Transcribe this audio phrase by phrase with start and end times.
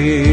[0.00, 0.29] सबै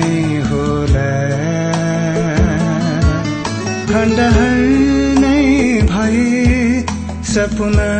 [7.30, 7.90] सपना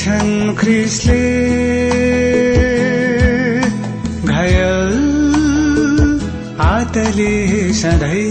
[0.00, 1.20] छन् ख्रिसले
[4.26, 4.90] घायल
[6.62, 7.32] हातले
[7.82, 8.21] सधैँ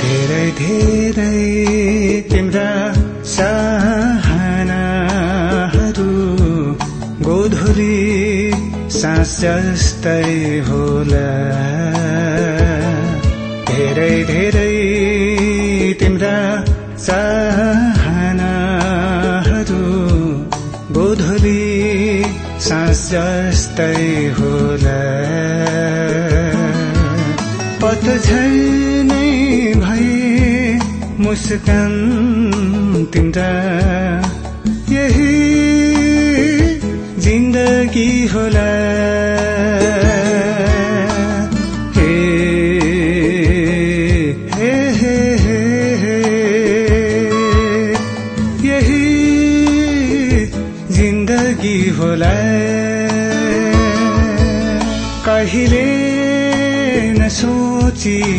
[0.00, 1.40] धेरै धेरै
[2.32, 2.70] तिम्रा
[3.34, 4.74] चाहनाहरू
[7.26, 7.98] गोधुली
[8.98, 10.28] सास जस्तै
[10.68, 11.30] होला।
[13.70, 14.74] धेरै धेरै
[16.00, 16.38] तिम्रा
[17.06, 18.42] चाहनाहरू
[20.98, 21.64] गोधुली
[22.68, 24.04] सास जस्तै
[24.38, 24.45] होला।
[31.36, 33.48] मुस्कान तिम्रा
[34.92, 35.34] यही
[37.20, 38.66] जिन्दगी होला।
[55.26, 55.84] कहिले
[57.12, 58.36] न सोचिदेऊ।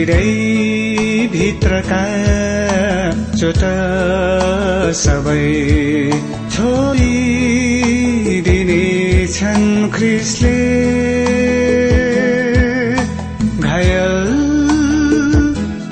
[0.00, 1.98] हृदय भित्रका
[3.40, 3.62] चोट
[5.00, 5.42] सबै
[6.54, 7.58] छोडिदिने
[9.34, 10.54] छन् ख्रिसले
[13.66, 14.16] घायल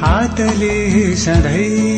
[0.04, 0.74] हातले
[1.26, 1.97] सधैँ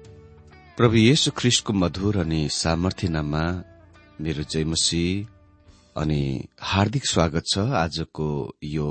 [0.81, 3.41] प्रभु येशु ख्रिस्टको मधुर अनि सामर्थ्य नाममा
[4.21, 5.01] मेरो जयमसी
[5.95, 8.29] अनि हार्दिक स्वागत छ आजको
[8.63, 8.87] यो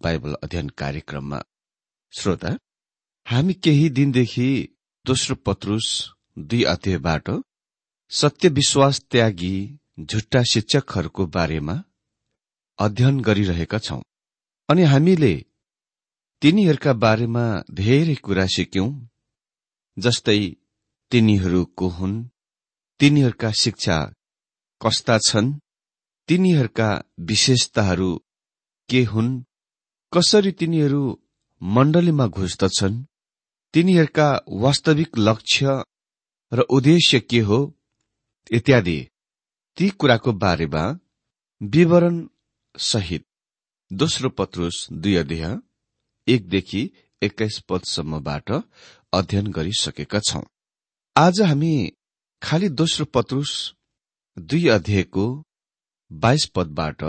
[0.00, 1.38] बाइबल अध्ययन कार्यक्रममा।
[2.12, 2.52] श्रोता
[3.26, 4.50] हामी केही दिनदेखि
[5.06, 5.88] दोस्रो पत्रुस
[6.38, 7.30] दुई अध्यायबाट
[8.10, 9.56] सत्य विश्वास त्यागी
[10.00, 11.80] झुट्टा शिक्षकहरूको बारेमा
[12.78, 14.00] अध्ययन गरिरहेका छौं
[14.68, 15.34] अनि हामीले
[16.42, 18.90] तिनीहरूका बारेमा धेरै कुरा सिक्यौं
[19.96, 20.40] जस्तै
[21.10, 22.24] तिनीहरू को हुन्।
[22.98, 24.14] तिनीहरूका शिक्षा
[24.82, 25.52] कस्ता छन्?
[26.28, 28.20] तिनीहरूका विशेषताहरू
[28.88, 29.42] के हुन्?
[30.14, 31.22] कसरी तिनीहरू
[31.62, 33.04] मण्डलीमा घुस्दछन्
[33.74, 35.84] तिनीहरूका वास्तविक लक्ष्य
[36.52, 37.74] र उद्देश्य के हो?
[38.52, 39.08] इत्यादि।
[39.76, 40.98] ती कुराको बारेमा
[41.62, 42.28] विवरण
[42.78, 43.24] सहित
[43.92, 45.58] दोस्रो पत्रुस दुई अध्यय
[46.28, 46.90] एकदेखि
[47.22, 48.52] एक्काइस पदसम्मबाट
[49.12, 50.42] अध्ययन गरिसकेका छौं।
[51.18, 51.76] आज हामी
[52.42, 53.52] खालि दोस्रो पत्रुस
[54.36, 55.24] दुई अध्यायको
[56.10, 57.02] बाइस पदबाट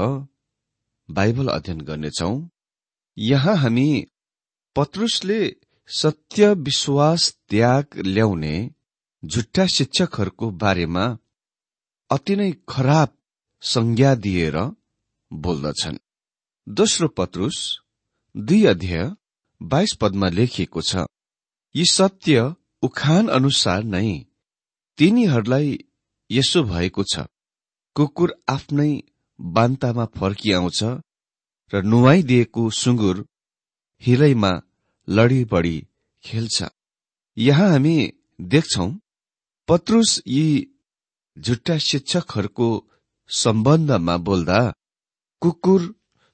[1.09, 2.29] बाइबल अध्ययन गर्नेछौ।
[3.17, 4.07] यहाँ हामी
[4.75, 5.39] पत्रुसले
[5.89, 8.55] सत्य विश्वास त्याग ल्याउने
[9.23, 11.05] झुट्टा शिक्षकहरूको बारेमा
[12.09, 13.13] अति नै खराब
[13.63, 14.57] संज्ञा दिएर
[15.31, 15.99] बोल्दछन्।
[16.67, 17.59] दोस्रो पत्रुस
[18.35, 19.11] दुई अध्यय
[19.61, 21.05] बाइस पदमा लेखिएको छ
[21.75, 24.09] यी सत्य उखान अनुसार नै
[24.97, 25.77] तिनीहरूलाई
[26.29, 27.25] यसो भएको छ।
[27.95, 28.91] कुकुर आफ्नै
[29.39, 30.79] बान्तामा फर्किआउँछ
[31.73, 33.17] र नुहाइदिएको सुँगुर
[34.01, 34.51] हिलैमा
[35.07, 35.77] लडी बढी
[36.23, 36.57] खेल्छ।
[37.37, 37.97] यहाँ हामी
[38.41, 38.87] देख्छौ
[39.67, 40.47] पत्रुस यी
[41.37, 42.69] झुट्टा शिक्षकहरूको
[43.29, 44.59] सम्बन्धमा बोल्दा
[45.41, 45.81] कुकुर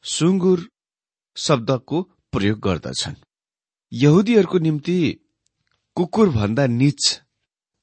[0.06, 0.60] सुँगुर
[1.38, 2.02] शब्दको
[2.34, 3.16] प्रयोग गर्दछन्।
[3.92, 4.98] यहुदीहरूको निम्ति
[5.98, 7.02] कुकुर भन्दा निच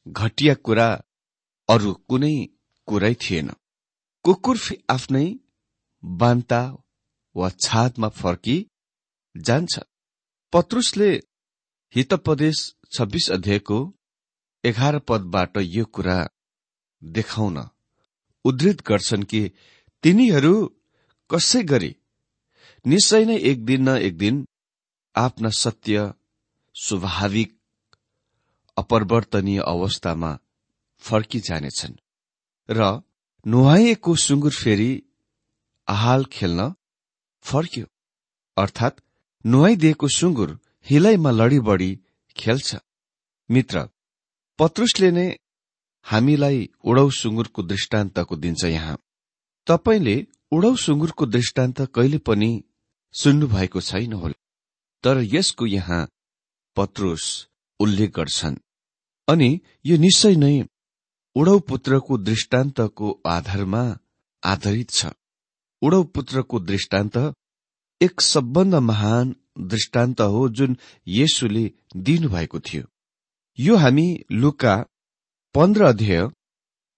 [0.06, 0.88] घटिया कुरा
[1.68, 2.34] अरू कुनै
[2.88, 3.48] कुरै थिएन।
[4.24, 4.58] कुकुर
[4.90, 5.26] आफ्नै
[6.02, 6.60] बान्ता
[7.36, 8.56] वा छादमा फर्की
[9.34, 9.72] जान्छ।
[10.52, 11.10] पत्रुसले
[11.94, 12.58] हितपदेश
[12.92, 13.78] छब्बीस अध्यायको
[14.64, 16.18] एघार पदबाट यो कुरा
[17.02, 17.58] देखाउन
[18.44, 19.42] उद्धृत गर्छन् कि
[20.04, 20.54] तिनीहरू
[21.30, 21.92] कसै गरी
[22.84, 24.44] निश्चय नै एक दिन न एक दिन
[25.14, 26.12] आफ्ना सत्य
[26.76, 27.50] स्वाभाविक
[28.76, 30.38] अपरिवर्तनीय अवस्थामा
[31.02, 31.94] फर्किजानेछन्
[32.68, 33.00] र
[33.46, 34.90] नुहाइएको सुँगुर फेरि
[35.88, 36.72] आहाल खेल्न
[37.44, 37.86] फर्क्यो।
[38.56, 39.00] अर्थात्
[39.44, 41.90] नुहाइदिएको सुँगुर हिलैमा लडी बढी
[42.36, 42.76] खेल्छ।
[43.50, 43.88] मित्र
[44.58, 45.26] पत्रुसले नै
[46.06, 48.98] हामीलाई उडौ सुँगुरको दृष्टान्तको दिन्छ यहाँ।
[49.66, 50.16] तपाईँले
[50.52, 52.50] उडौ सुँगुरको दृष्टान्त कहिले पनि
[53.14, 54.38] सुन्नुभएको छैन होला।
[55.04, 56.06] तर यसको यहाँ
[56.76, 57.24] पत्रुस
[57.82, 58.56] उल्लेख गर्छन्।
[59.28, 59.50] अनि
[59.86, 60.54] यो निश्चय नै
[61.36, 63.82] उडौ पुत्रको दृष्टान्तको आधारमा
[64.42, 65.12] आधारित छ।
[65.82, 67.16] उडौ पुत्रको दृष्टान्त
[68.00, 70.76] एक सबभन्दा महान दृष्टान्त हो जुन
[71.08, 71.64] येशुले
[71.96, 72.84] दिनुभएको थियो।
[73.58, 74.74] यो हामी लुका
[75.54, 76.28] पन्ध्र अध्यय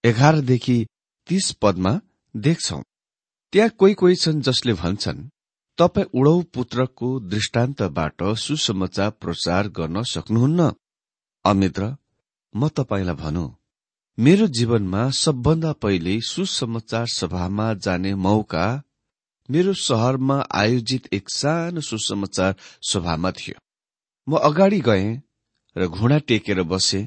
[0.03, 0.77] एघारदेखि
[1.29, 1.93] तीस पदमा
[2.35, 2.81] देख्छौ।
[3.53, 5.27] त्यहाँ कोही कोही छन् जसले भन्छन्
[5.77, 10.69] तपाईँ उडौ पुत्रको दृष्टान्तबाट सुसमाचार प्रचार गर्न सक्नुहुन्न?
[11.45, 11.95] अमित्र
[12.53, 13.49] म तपाईँलाई भनौँ
[14.17, 18.67] मेरो जीवनमा सबभन्दा पहिले सुसमाचार सभामा जाने मौका
[19.49, 22.55] मेरो सहरमा आयोजित एक सानो सुसमाचार
[22.91, 23.59] सभामा थियो।
[24.27, 25.21] म अगाडि गएँ
[25.75, 27.01] र घुँडा टेकेर बसे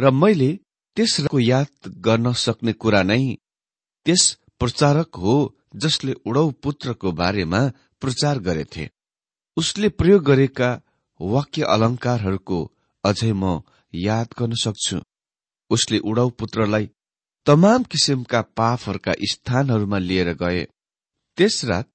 [0.00, 0.52] र मैले
[0.96, 3.22] त्यसको याद गर्न सक्ने कुरा नै
[4.06, 4.22] त्यस
[4.58, 5.36] प्रचारक हो
[5.74, 7.60] जसले उडौ पुत्रको बारेमा
[8.00, 8.90] प्रचार गरेथे।
[9.56, 10.80] उसले प्रयोग गरेका
[11.20, 12.58] वाक्य अलङ्कारहरूको
[13.04, 13.62] अझै म
[13.94, 14.98] याद गर्न सक्छु।
[15.70, 16.90] उसले उडाउ पुत्रलाई
[17.46, 20.62] तमाम किसिमका पापहरूका स्थानहरूमा लिएर गए।
[21.36, 21.86] त्यस रात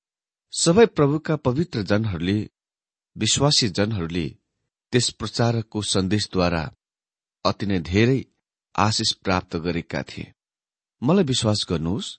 [0.53, 2.49] सबै प्रभुका पवित्र जनहरूले
[3.15, 4.27] विश्वासी जनहरूले
[4.93, 6.63] त्यस प्रचारकको सन्देशद्वारा
[7.45, 8.19] अति नै धेरै
[8.75, 10.33] आशिष प्राप्त गरेका थिए।
[11.01, 12.15] मलाई विश्वास गर्नुहोस्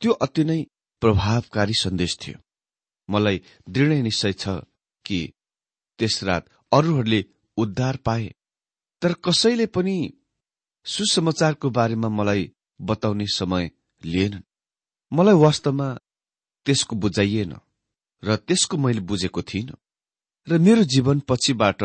[0.00, 0.60] त्यो अति नै
[1.02, 2.38] प्रभावकारी सन्देश थियो।
[3.08, 4.48] मलाई दृढ निश्चय छ
[5.04, 5.32] कि
[5.98, 7.24] त्यस रात अरूहरूले
[7.56, 8.34] उद्धार पाए।
[9.02, 9.96] तर कसैले पनि
[10.86, 13.70] सुसमाचारको बारेमा मलाई बताउने समय
[14.02, 14.42] लिएनन्।
[15.12, 15.88] मलाई वास्तवमा
[16.66, 17.52] त्यसको बुझाइएन
[18.22, 19.76] र त्यसको मैले बुझेको थिइनँ।
[20.46, 21.82] र मेरो जीवन पछिबाट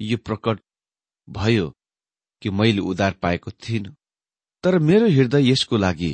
[0.00, 0.60] यो प्रकट
[1.28, 1.68] भयो
[2.42, 3.96] कि मैले उधार पाएको थिइनँ।
[4.64, 6.12] तर मेरो हृदय यसको लागि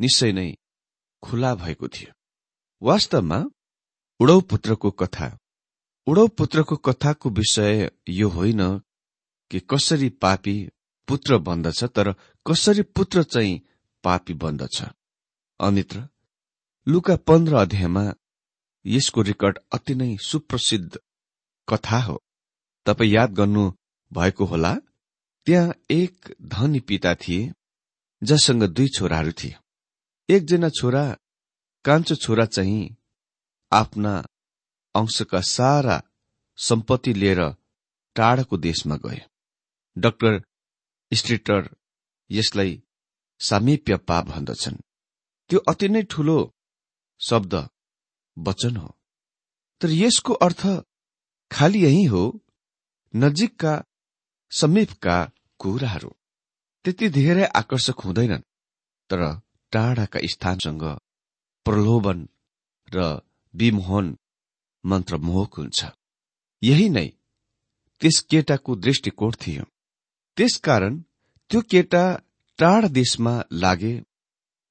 [0.00, 0.48] निश्चय नै
[1.26, 2.12] खुला भएको थियो।
[2.82, 3.38] वास्तवमा
[4.20, 5.28] उडौ पुत्रको कथा
[6.06, 8.62] उडौ पुत्रको कथाको विषय यो होइन
[9.50, 10.56] कि कसरी पापी
[11.08, 12.12] पुत्र बन्दछ तर
[12.46, 13.60] कसरी पुत्र चाहिँ
[14.04, 14.82] पापी बन्दछ।
[15.60, 16.08] अमित्र
[16.86, 18.04] लुका पन्ध्र अध्यायमा
[18.84, 20.98] यसको रेकर्ड अति नै सुप्रसिद्ध
[21.68, 22.22] कथा हो।
[22.86, 23.70] तपाईँ याद गर्नु
[24.12, 24.74] भएको होला
[25.46, 27.52] त्यहाँ एक धनी पिता थिए
[28.22, 29.56] जससँग दुई छोराहरू थिए।
[30.28, 31.16] एकजना छोरा
[31.84, 32.96] कान्छो छोरा चाहिँ
[33.72, 34.14] आफ्ना
[34.94, 36.02] अंशका सारा
[36.56, 37.40] सम्पत्ति लिएर
[38.16, 39.20] टाढाको देशमा गए।
[39.98, 40.42] डाक्टर
[41.12, 41.76] स्ट्रिटर
[42.30, 42.82] यसलाई
[43.40, 44.76] सामिप्य पाप भन्दछन्।
[45.50, 46.54] त्यो अति नै ठूलो
[47.20, 47.54] शब्द
[48.38, 48.96] वचन हो।
[49.80, 50.66] तर यसको अर्थ
[51.50, 52.44] खालि यही हो
[53.16, 53.84] नजिकका
[54.50, 56.10] समीपका कुराहरू
[56.84, 58.48] त्यति धेरै आकर्षक हुँदैनन्
[59.10, 59.22] तर
[59.76, 60.84] टाढाका स्थानसँग
[61.66, 62.28] प्रलोभन
[62.88, 63.06] र
[63.54, 64.16] विमोहन
[64.84, 65.84] मन्त्रमोहक हुन्छ।
[66.62, 67.08] यही नै
[68.02, 69.64] त्यस केटाको दृष्टिकोण थियो।
[70.36, 70.94] त्यसकारण
[71.50, 72.04] त्यो केटा
[72.58, 73.94] टाढा देशमा लागे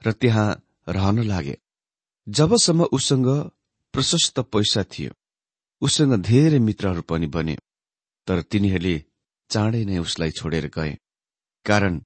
[0.01, 0.47] र त्यहाँ
[0.87, 1.55] रहन लागे।
[2.27, 3.27] जबसम्म उसँग
[3.93, 5.11] प्रशस्त पैसा थियो
[5.81, 7.55] उसँग धेरै मित्रहरू पनि बने
[8.27, 8.95] तर तिनीहरूले
[9.49, 10.93] चाँडै नै उसलाई छोडेर गए
[11.65, 12.01] कारण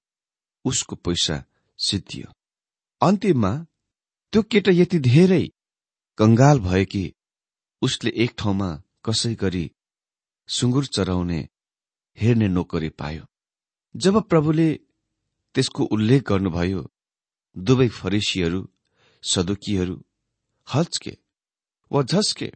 [0.65, 1.35] उसको पैसा
[1.79, 2.27] सिद्धियो।
[3.01, 3.51] अन्तिममा
[4.33, 5.43] त्यो केटा यति धेरै
[6.17, 7.03] कंगाल भयो कि
[7.81, 8.69] उसले एक ठाउँमा
[9.05, 9.65] कसै गरी
[10.49, 11.39] सुँगुर चराउने
[12.17, 13.23] हेर्ने नोकरी पायो।
[13.95, 14.69] जब प्रभुले
[15.55, 16.81] त्यसको उल्लेख गर्नुभयो
[17.55, 18.61] दुवै फरिसीहरू
[19.23, 19.95] सदुकीहरू
[20.67, 21.13] हच्के
[21.91, 22.49] वा झस्के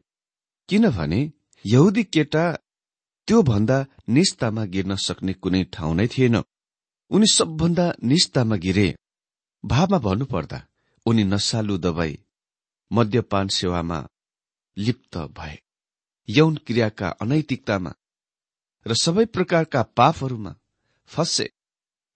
[0.69, 1.21] किनभने
[1.65, 2.45] यहुदी केटा
[3.27, 3.77] त्योभन्दा
[4.15, 6.35] निस्तामा गिर्न सक्ने कुनै ठाउँ नै थिएन।
[7.11, 8.87] उनी सबभन्दा निस्तामा गिरे।
[9.65, 10.67] भावमा भन्नुपर्दा
[11.05, 12.19] उनी नसालु दबाई
[12.91, 14.07] मद्यपान सेवामा
[14.77, 15.57] लिप्त भए।
[16.29, 17.93] यौन क्रियाका अनैतिकतामा
[18.87, 20.55] र सबै प्रकारका पापहरूमा
[21.05, 21.49] फसे।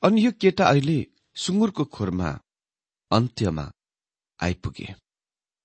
[0.03, 2.39] अनि यो केटा अहिले सुँगुरको खोरमा
[3.11, 3.71] अन्त्यमा
[4.39, 4.95] आइपुगे।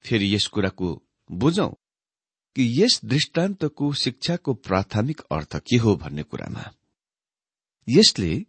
[0.04, 1.70] फेरि यस कुराको बुझौं
[2.56, 6.70] कि यस दृष्टान्तको शिक्षाको प्राथमिक अर्थ के हो भन्ने कुरामा।
[7.88, 8.46] यसले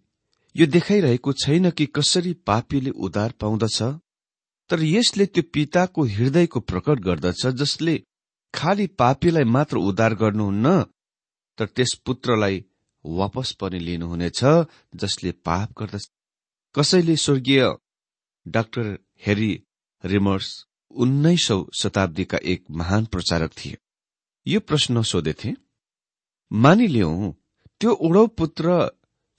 [0.55, 3.81] यो देखाइरहेको छैन कि कसरी पापीले उद्धार पाउँदछ
[4.69, 7.95] तर यसले त्यो पिताको हृदयको प्रकट गर्दछ जसले
[8.53, 10.81] खालि पापीलाई मात्र उद्धार गर्नुहुन्न
[11.57, 12.63] तर त्यस पुत्रलाई
[13.05, 14.41] वापस पनि लिनुहुनेछ
[14.95, 16.09] जसले पाप गर्दछ।
[16.75, 17.63] कसैले स्वर्गीय
[18.45, 19.51] डाक्टर हेरी
[20.03, 20.49] रिमर्स
[20.91, 23.77] उन्नाइसौं शताब्दीका एक महान प्रचारक थिए।
[24.47, 25.53] यो प्रश्न सोधेथे
[26.51, 27.31] मानिलिउ
[27.81, 28.65] त्यो उडौ पुत्र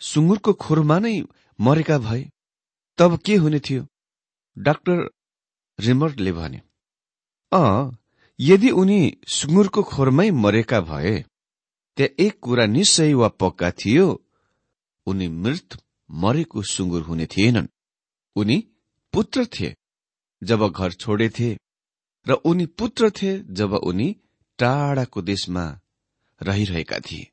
[0.04, 1.14] सुँगुरको खोरमा नै
[1.58, 2.22] मरेका भए
[2.98, 3.86] तब के हुने थियो?
[4.56, 5.08] डाक्टर
[5.78, 6.60] रिमर्टले भने
[7.52, 7.62] अ
[8.38, 11.14] यदि उनी सुँगुरको खोरमै मरेका भए
[11.96, 14.06] त्यहाँ एक कुरा निश्चय वा पक्का थियो
[15.06, 15.76] उनी मृत
[16.10, 17.68] मरेको सुँगुर हुने थिएनन्।
[18.36, 18.56] उनी
[19.12, 19.74] पुत्र थिए
[20.42, 21.50] जब घर छोडेथे
[22.26, 24.08] र उनी पुत्र थिए जब उनी
[24.58, 25.64] टाढाको देशमा
[26.40, 27.30] रहिरहेका थिए।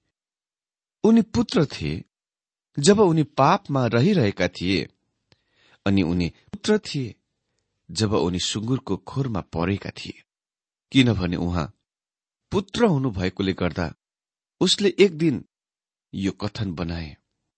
[1.03, 2.03] उनी पुत्र थिए
[2.79, 4.87] जब उनी पापमा रहिरहेका थिए
[5.85, 7.15] अनि उनी पुत्र थिए
[7.91, 10.23] जब उनी सुँगुरको खोरमा परेका थिए
[10.91, 11.73] किनभने उहाँ
[12.51, 13.93] पुत्र हुनुभएकोले गर्दा
[14.59, 15.45] उसले एक दिन
[16.15, 17.17] यो कथन बनाए।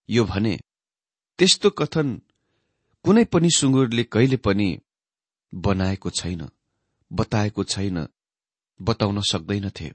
[0.10, 0.60] यो भने
[1.38, 2.22] त्यस्तो कथन
[3.04, 4.80] कुनै पनि सुँगुरले कहिले पनि
[5.54, 6.50] बनाएको छैन
[7.14, 8.08] बताएको छैन
[8.82, 9.94] बताउन सक्दैनथे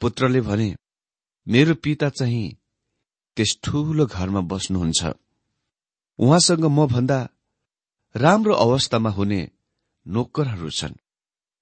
[0.00, 0.76] पुत्रले भने
[1.48, 2.56] मेरो पिता चाहिँ
[3.40, 5.00] त्यस ठूलो घरमा बस्नुहुन्छ।
[6.18, 7.18] उहाँसँग म भन्दा
[8.14, 9.40] राम्रो अवस्थामा हुने
[10.06, 10.94] नोकरहरू छन्।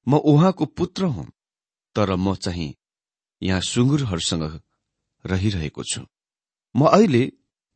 [0.07, 1.27] म उहाँको पुत्र हुँ
[1.97, 2.75] तर म चाहिँ
[3.43, 4.45] यहाँ सुँगुरहरूसँग
[5.25, 6.03] रहिरहेको छु।
[6.75, 7.23] म अहिले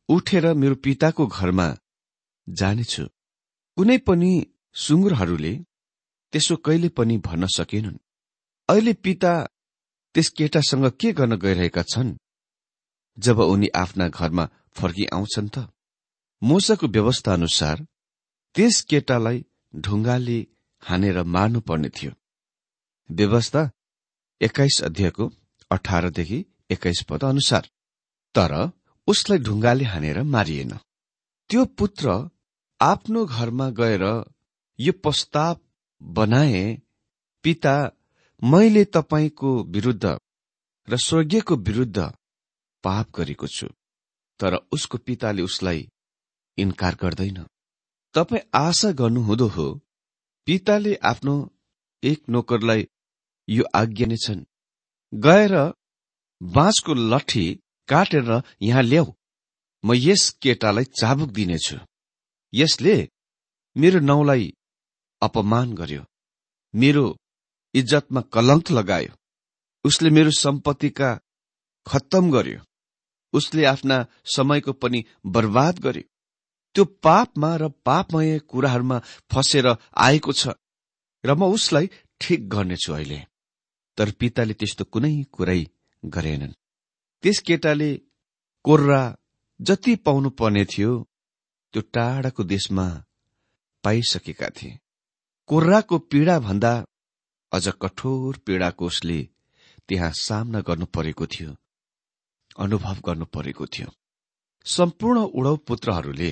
[0.09, 1.67] उठेर मेरो पिताको घरमा
[2.49, 3.03] जानेछु।
[3.77, 4.31] कुनै पनि
[4.75, 5.53] सुँगुरहरूले
[6.33, 8.03] त्यसो कहिले पनि भन्न सकेनन्।
[8.69, 9.33] अहिले पिता
[10.15, 12.17] त्यस केटासँग के गर्न गइरहेका छन्?
[13.17, 15.67] जब उनी आफ्ना घरमा फर्की आउँछन् त
[16.41, 17.85] मोसाको व्यवस्था अनुसार
[18.55, 20.39] त्यस केटालाई ढुङ्गाले
[20.83, 22.11] हानेर मार्नुपर्ने थियो।
[23.09, 23.69] व्यवस्था
[24.41, 25.31] एक्काइस अध्यायको
[25.71, 26.39] अठारदेखि
[26.71, 27.69] एक्काइस पद अनुसार
[28.35, 28.53] तर
[29.07, 30.73] उसलाई ढुङ्गाले हानेर मारिएन।
[31.49, 32.05] त्यो पुत्र
[32.81, 34.03] आफ्नो घरमा गएर
[34.79, 35.59] यो प्रस्ताव
[36.01, 36.63] बनाए
[37.43, 37.75] पिता
[38.41, 40.17] मैले तपाईँको विरूद्ध
[40.87, 42.11] र स्वर्गीयको विरूद्ध
[42.83, 43.67] पाप गरेको छु
[44.39, 45.87] तर उसको पिताले उसलाई
[46.57, 47.39] इन्कार गर्दैन।
[48.15, 49.67] तपाईँ आशा गर्नुहुँदो हो
[50.47, 51.35] पिताले आफ्नो
[52.03, 52.87] एक नोकरलाई
[53.47, 54.45] यो आज्ञा नै छन्
[55.13, 55.53] गएर
[56.41, 57.45] बाँसको लठी
[57.89, 58.29] काटेर
[58.61, 59.11] यहाँ ल्याऊ
[59.83, 61.77] म यस केटालाई चाबुक दिनेछु।
[62.53, 62.95] यसले
[63.75, 64.45] मेरो नाउँलाई
[65.21, 66.03] अपमान गर्यो
[66.73, 67.05] मेरो
[67.73, 69.11] इज्जतमा कलङ्क लगायो
[69.85, 71.09] उसले मेरो सम्पत्तिका
[71.87, 72.59] खत्तम गर्यो।
[73.33, 73.97] उसले आफ्ना
[74.35, 76.09] समयको पनि बर्बाद गर्यो।
[76.75, 78.97] त्यो पापमा र पापमय कुराहरूमा
[79.31, 79.67] फसेर
[79.97, 80.47] आएको छ
[81.23, 83.19] र म उसलाई ठिक गर्नेछु अहिले।
[83.97, 85.61] तर पिताले त्यस्तो कुनै कुरै
[86.03, 86.57] गरेनन्।
[87.23, 87.91] त्यस केटाले
[88.65, 89.01] कोर्रा
[89.59, 90.91] जति पाउनु पर्ने थियो
[91.73, 92.85] त्यो टाढाको देशमा
[93.83, 94.79] पाइसकेका थिए।
[95.49, 96.73] कोर्राको पीड़ा भन्दा
[97.51, 99.19] अझ कठोर पीड़ाको उसले
[99.89, 101.55] त्यहाँ सामना गर्नु परेको थियो।
[102.57, 103.89] अनुभव गर्नु परेको थियो।
[104.65, 106.31] सम्पूर्ण उडौ पुत्रहरूले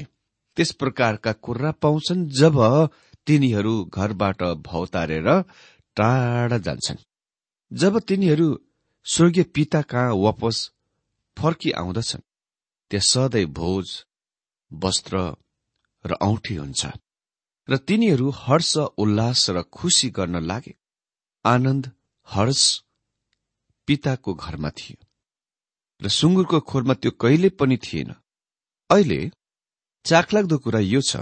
[0.57, 2.57] त्यस प्रकारका कुर्रा पाउँछन् जब
[3.27, 5.29] तिनीहरू घरबाट भौतारेर
[5.97, 7.05] टाढा जान्छन्।
[7.71, 8.47] जब तिनीहरू
[9.05, 10.57] स्वर्गीय पिता कहाँ वापस
[11.37, 12.27] फर्की आउँदछन्
[12.91, 14.05] त्यहाँ सधैँ भोज
[14.71, 15.17] वस्त्र
[16.05, 16.85] र औठी हुन्छ
[17.67, 20.75] र तिनीहरू हर्ष उल्लास र खुसी गर्न लागे।
[21.45, 21.91] आनन्द
[22.27, 22.63] हर्ष
[23.87, 25.00] पिताको घरमा थियो।
[26.01, 28.13] र सुँगुरको खोरमा त्यो कहिले पनि थिएन।
[28.89, 29.31] अहिले
[30.05, 31.17] चाखलाग्दो कुरा यो छ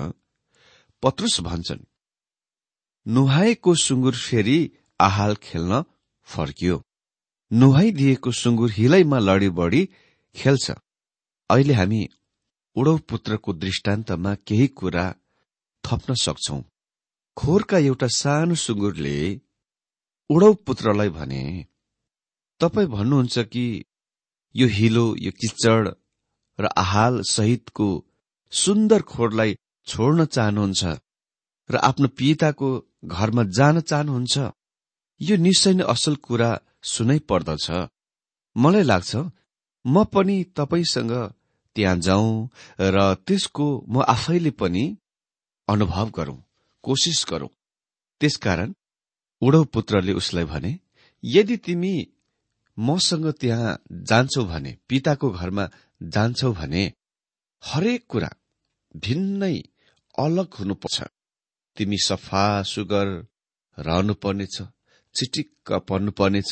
[1.03, 1.87] पत्रुस भन्छन्
[3.05, 4.59] नुहाएको सुँगुर फेरि
[4.99, 5.83] आहाल खेल्न
[6.27, 6.81] फर्कियो।
[7.51, 9.81] नुहाइदिएको सुँगुर हिलैमा लडी बढी
[10.35, 10.71] खेल्छ।
[11.49, 12.01] अहिले हामी
[12.75, 15.05] उडौ पुत्रको दृष्टान्तमा केही कुरा
[15.83, 16.61] थप्न सक्छौ।
[17.37, 19.17] खोरका एउटा सानो सुँगुरले
[20.29, 21.43] उडौ पुत्रलाई भने
[22.61, 23.65] तपाईँ भन्नुहुन्छ कि
[24.55, 25.88] यो हिलो यो किचड
[26.59, 27.88] र आहाल सहितको
[28.53, 29.57] सुन्दर खोरलाई
[29.88, 30.83] छोड्न चाहनुहुन्छ
[31.69, 32.69] र आफ्नो पिताको
[33.05, 34.35] घरमा जान चाहनुहुन्छ।
[35.21, 36.49] यो निश्चय नै असल कुरा
[36.83, 37.65] सुनै पर्दछ।
[38.55, 39.12] मलाई लाग्छ
[39.85, 41.13] म पनि तपाईँसँग
[41.75, 42.33] त्यहाँ जाउँ
[42.79, 44.83] र त्यसको म आफैले पनि
[45.67, 46.38] अनुभव गरौं
[46.83, 47.55] कोसिस गरौं।
[48.21, 48.69] त्यसकारण
[49.41, 50.71] उडौ पुत्रले उसलाई भने
[51.23, 51.93] यदि तिमी
[52.79, 53.77] मसँग त्यहाँ
[54.09, 55.65] जान्छौ भने पिताको घरमा
[56.15, 56.83] जान्छौ भने
[57.63, 58.29] हरेक कुरा
[58.95, 59.55] भिन्नै
[60.17, 60.97] अलग हुनुपर्छ।
[61.77, 63.07] तिमी सफा सुगर
[63.77, 64.55] रहनुपर्नेछ
[65.15, 66.51] चिटिक्क पर्नुपर्नेछ।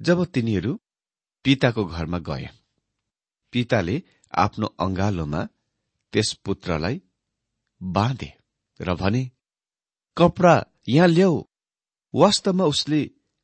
[0.00, 0.72] जब तिनीहरू
[1.44, 2.48] पिताको घरमा गए
[3.52, 3.96] पिताले
[4.32, 5.42] आफ्नो अंगालोमा
[6.12, 7.00] त्यस पुत्रलाई
[7.80, 8.30] बाँधे
[8.80, 9.22] र भने
[10.16, 10.54] कपडा
[10.88, 11.42] यहाँ ल्याऊ।
[12.14, 13.00] वास्तवमा उसले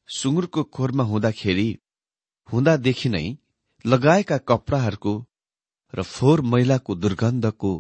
[0.08, 1.68] सुँगुरको खोरमा हुँदाखेरि
[2.52, 3.26] हुँदादेखि नै
[3.84, 5.14] लगाएका कपडाहरूको
[5.94, 7.72] र फोहोर मैलाको दुर्गन्धको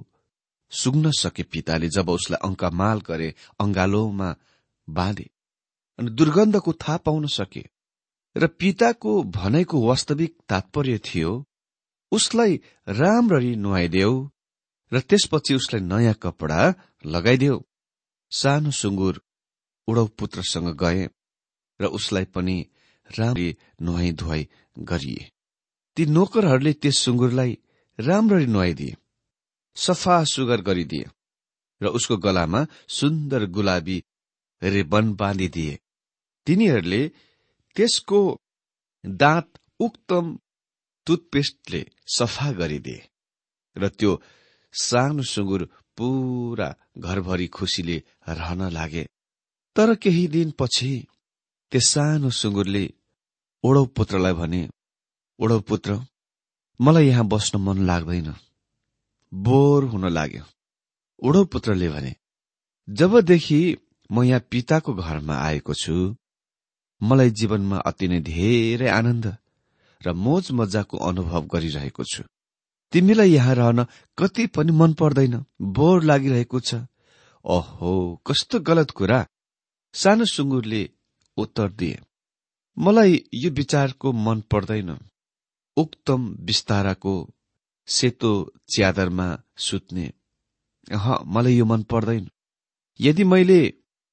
[0.72, 3.28] सुग्न सके पिताले जब उसलाई अङ्कमाल गरे
[3.60, 4.30] अङ्गालोमा
[4.88, 5.26] बाँधे
[5.98, 7.64] अनि दुर्गन्धको थाहा पाउन सके
[8.36, 11.32] र पिताको भनाइको वास्तविक तात्पर्य थियो
[12.12, 14.14] उसलाई राम्ररी नुहाइदेऊ
[14.92, 16.60] र त्यसपछि उसलाई नयाँ कपडा
[17.04, 17.58] लगाइदेऊ।
[18.32, 19.22] सानो सुँगुर
[19.88, 21.08] उडौ पुत्रसँग गए
[21.80, 22.56] र उसलाई पनि
[23.18, 24.48] राम्ररी नुहाई धुवाई
[24.90, 25.30] गरिए।
[25.96, 27.52] ती नोकरहरूले त्यस सुँगुरलाई
[27.98, 28.96] राम्ररी नुहाइदिए
[29.76, 31.06] सफा सुगर गरिदिए
[31.80, 34.02] र उसको गलामा सुन्दर गुलाबी
[34.62, 35.78] रेबन बाँधिदिए।
[36.46, 37.02] तिनीहरूले
[37.76, 38.20] त्यसको
[39.04, 39.48] दाँत
[39.80, 40.24] उक्तम
[41.06, 41.82] टुथपेस्टले
[42.16, 43.00] सफा गरिदिए
[43.76, 44.20] र त्यो
[44.74, 45.62] सानो सुँगुर
[45.96, 46.68] पूरा
[46.98, 47.96] घरभरि खुसीले
[48.28, 49.04] रहन लागे।
[49.76, 50.92] तर केही दिनपछि
[51.72, 52.84] त्यस सानो सुँगुरले
[53.64, 54.60] ओडौ पुत्रलाई भने
[55.38, 55.98] ओडौ पुत्र
[56.80, 58.32] मलाई यहाँ बस्न मन लाग्दैन।
[59.32, 60.44] बोर हुन लाग्यो।
[61.22, 62.14] ओडौ पुत्रले भने
[62.88, 63.60] जबदेखि
[64.10, 65.94] म यहाँ पिताको घरमा आएको छु
[67.00, 69.26] मलाई जीवनमा अति नै धेरै आनन्द
[70.00, 72.22] र मोज मजाको अनुभव गरिरहेको छु।
[72.92, 73.86] तिमीलाई यहाँ रहन
[74.18, 75.44] कति पनि मन पर्दैन
[75.76, 76.86] बोर लागिरहेको छ।
[77.44, 77.92] ओहो
[78.26, 79.26] कस्तो गलत कुरा
[79.94, 80.82] सानो सुँगुरले
[81.36, 81.98] उत्तर दिए।
[82.80, 84.90] मलाई यो विचारको मन पर्दैन।
[85.76, 87.14] उक्तम विस्ताराको
[87.88, 88.32] सेतो
[88.68, 90.06] च्यादरमा सुत्ने।
[91.34, 92.28] मलाई यो मन पर्दैन।
[93.00, 93.60] यदि मैले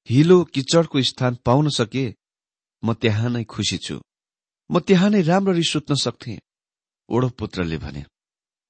[0.09, 2.05] हिलो किचडको स्थान पाउन सके
[2.83, 3.99] म त्यहाँ नै खुसी छु।
[4.69, 6.37] म त्यहाँ नै राम्ररी सुत्न सक्थे
[7.09, 8.03] ओडो पुत्रले भने।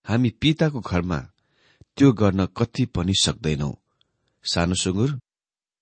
[0.06, 1.20] हामी पिताको घरमा
[1.98, 3.72] त्यो गर्न कति पनि सक्दैनौ।
[4.46, 5.20] सानो सुँगुर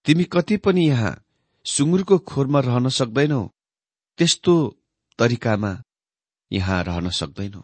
[0.06, 1.14] तिमी कति पनि यहाँ
[1.66, 3.42] सुँगुरको खोरमा रहन सक्दैनौ।
[4.20, 4.54] त्यस्तो
[5.20, 5.72] तरिकामा
[6.52, 7.62] यहाँ रहन सक्दैनौ।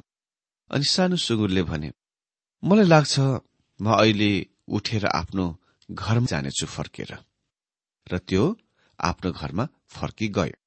[0.71, 1.91] अनि सानो सुँगुरले भने
[2.63, 3.15] मलाई लाग्छ
[3.79, 4.31] म अहिले
[4.67, 5.45] उठेर आफ्नो
[5.89, 7.11] घरमा जानेछु फर्केर।
[8.07, 8.43] र त्यो
[8.99, 10.57] आफ्नो घरमा फर्की गयो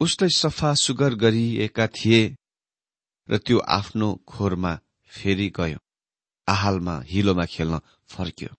[0.00, 2.22] उसलाई सफा सुगर गरिएका थिए
[3.28, 4.72] र त्यो आफ्नो खोरमा
[5.12, 5.78] फेरि गयो।
[6.48, 7.78] आहालमा हिलोमा खेल्न
[8.10, 8.50] फर्क्यो।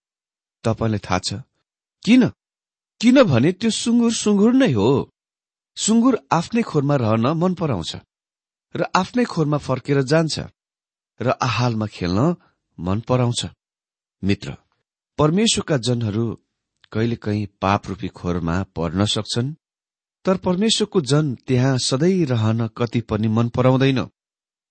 [0.64, 1.30] तपाईँलाई थाहा छ
[2.06, 2.24] किन?
[3.02, 5.11] किनभने त्यो सुँगुर सुँगुर नै हो।
[5.78, 7.96] सुँगुर आफ्नै खोरमा रहन मन पराउँछ
[8.76, 10.40] र आफ्नै खोरमा फर्केर जान्छ
[11.20, 12.36] र आहालमा खेल्न
[12.78, 13.42] मन पराउँछ।
[14.24, 14.56] मित्र
[15.20, 16.26] परमेश्वरका जनहरू
[16.92, 19.54] कहिलेकाहीँ पाप रूपी खोरमा पर्न सक्छन्
[20.26, 24.04] तर परमेश्वरको जन त्यहाँ सधैँ रहन कति पनि मन पराउँदैन।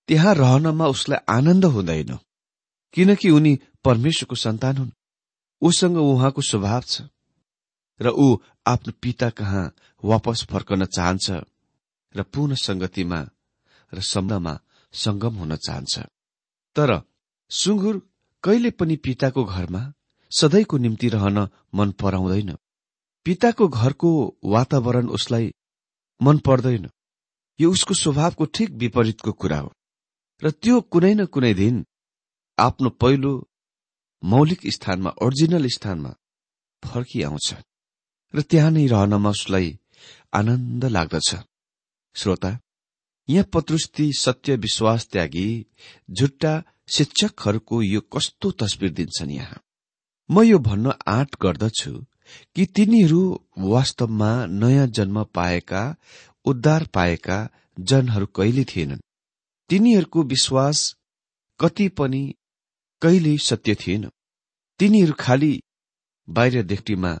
[0.09, 2.17] त्यहाँ रहनमा उसलाई आनन्द हुँदैन
[2.93, 3.53] किनकि उनी
[3.85, 4.91] परमेश्वरको सन्तान हुन्।
[5.61, 7.01] उसँग उहाँको स्वभाव छ
[7.99, 9.71] र ऊ आफ्नो पिता कहाँ
[10.03, 11.31] वापस फर्कन चाहन्छ
[12.15, 13.29] र पुनः संगतिमा
[13.93, 14.59] र सम्बन्धमा
[14.93, 15.99] संगम हुन चाहन्छ।
[16.75, 17.01] तर
[17.49, 18.01] सुँगुर
[18.43, 19.93] कहिले पनि पिताको घरमा
[20.31, 22.57] सधैँको निम्ति रहन मन पराउँदैन।
[23.25, 24.11] पिताको घरको
[24.45, 25.53] वातावरण उसलाई
[26.21, 26.89] मन पर्दैन।
[27.59, 29.73] यो उसको स्वभावको ठिक विपरीतको कुरा हो।
[30.43, 31.85] र त्यो कुनै न कुनै दिन
[32.59, 33.49] आफ्नो पहिलो
[34.23, 36.15] मौलिक स्थानमा ओरिजिनल स्थानमा
[36.83, 37.53] फर्किआउँछ।
[38.33, 39.79] र त्यहाँ नै रहनमा उसलाई
[40.33, 41.29] आनन्द लाग्दछ।
[42.15, 42.59] श्रोता
[43.29, 45.47] यहाँ पत्रुस्ती सत्य विश्वास त्यागी
[46.11, 46.53] झुट्टा
[46.95, 49.59] शिक्षकहरूको यो कस्तो तस्विर दिन्छन् यहाँ?
[50.29, 51.93] म यो भन्न आँट गर्दछु
[52.55, 53.21] कि तिनीहरू
[53.57, 55.83] वास्तवमा नयाँ जन्म पाएका
[56.45, 57.37] उद्धार पाएका
[57.79, 59.01] जनहरू कहिले थिएनन्।
[59.69, 60.95] तिनीहरूको विश्वास
[61.59, 62.23] कति पनि
[63.01, 64.09] कहिल्यै सत्य थिएन।
[64.79, 65.53] तिनीहरू खालि
[66.29, 67.19] बाहिर दृष्टिमा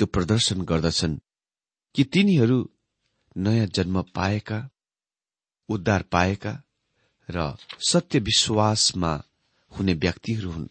[0.00, 1.18] त्यो प्रदर्शन गर्दछन्
[1.94, 2.70] कि तिनीहरू
[3.36, 4.70] नयाँ जन्म पाएका
[5.68, 6.62] उद्धार पाएका
[7.28, 7.56] र
[7.88, 9.22] सत्य विश्वासमा
[9.76, 10.66] हुने व्यक्तिहरू हुन्।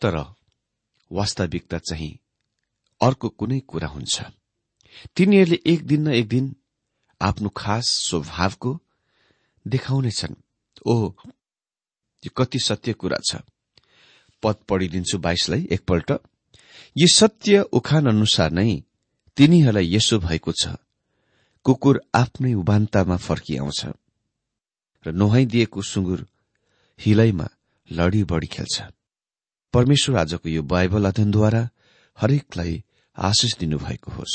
[0.00, 0.16] तर
[1.12, 2.18] वास्तविकता चाहिँ
[3.00, 4.22] अर्को कुनै कुरा हुन्छ।
[5.16, 6.56] तिनीहरूले एक दिन न एक दिन
[7.20, 8.80] आफ्नो खास स्वभावको
[9.66, 10.34] देखाउनेछन्।
[10.86, 11.14] ओह
[12.24, 13.36] यो कति सत्य कुरा छ।
[14.42, 16.12] पद पढिदिन्छु बाइसलाई एकपल्ट।
[16.96, 18.70] यो सत्य उखान अनुसार नै
[19.36, 20.80] तिनीहरूलाई यसो भएको छ।
[21.64, 23.80] कुकुर आफ्नै उभान्तामा फर्किआउँछ
[25.04, 26.20] र नुहाइदिएको सुँगुर
[27.00, 27.48] हिलैमा
[27.90, 28.76] लडी बढी खेल्छ।
[29.74, 31.62] परमेश्वर आजको यो बाइबल अध्ययनद्वारा
[32.18, 32.84] हरेकलाई
[33.16, 34.34] आशिष दिनुभएको होस्।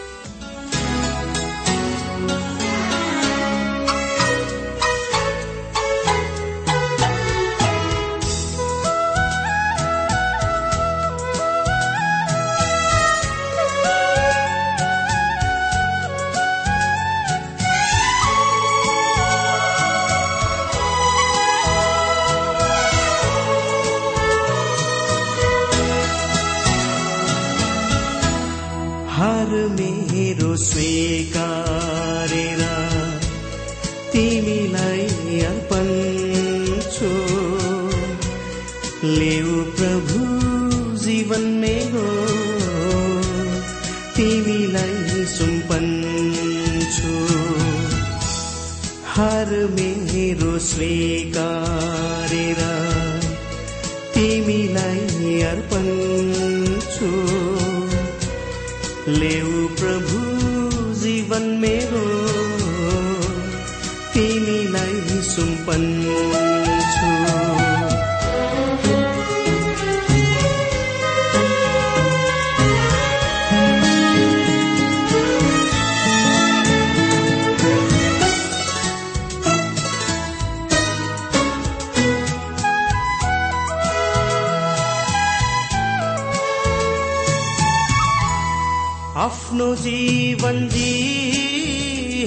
[89.83, 90.91] जीवन जी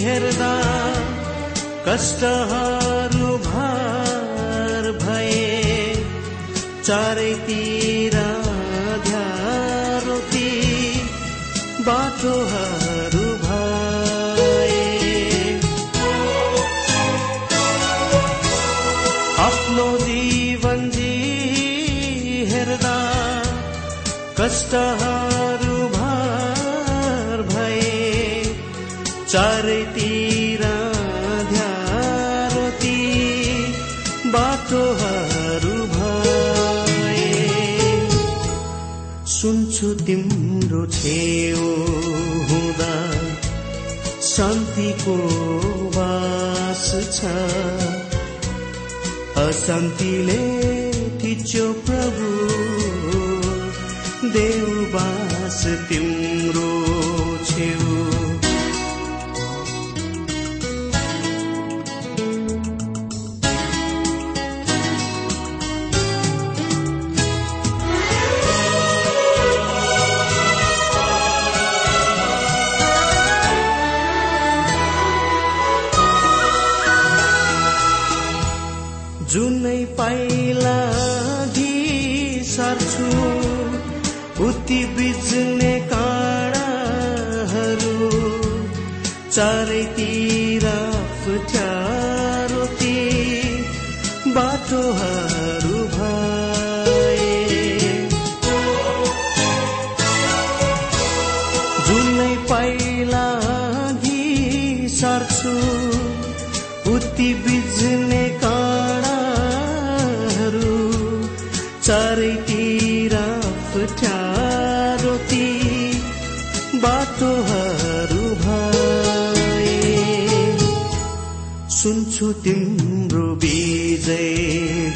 [0.05, 0.53] हेर्दा
[1.87, 5.43] कष्टहरू भार भए
[6.87, 8.17] चारैतिर
[9.09, 10.49] ध्यारोती
[11.89, 14.83] बाटोहरू भए
[19.47, 21.13] आफ्नो जीवन जी
[22.53, 22.97] हेर्दा
[24.41, 25.24] कष्टहरू
[29.35, 30.61] चारैतिर
[31.47, 32.99] ध्यारोती
[34.35, 36.45] बाटोहरू भए।
[39.33, 41.65] सुन्छु तिम्रो छेउ
[42.51, 42.93] हुँदा
[44.29, 45.17] शान्तिको
[45.97, 47.35] वास छ।
[49.45, 50.43] अशान्तिले
[51.23, 52.31] थिच्यो प्रभु
[54.39, 56.73] देवबास तिम्रो
[94.65, 97.33] बाटोहरू भए।
[101.87, 103.27] जुनै पाइला
[104.95, 105.55] सर्छु
[106.93, 107.29] उति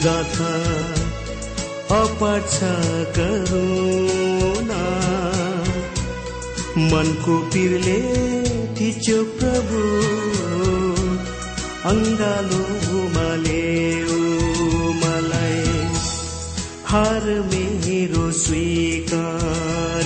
[0.09, 0.53] गाथा
[1.97, 2.59] अपछ
[3.16, 4.83] करुणा।
[6.92, 8.01] मनको पिरले
[8.79, 9.81] थिच्यो प्रभु
[11.92, 15.62] अङ्गालोमा ल्याऊ मलाई
[16.90, 19.97] हार मेरो स्वीकारे